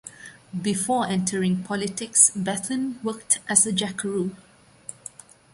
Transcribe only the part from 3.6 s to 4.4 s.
a jackaroo.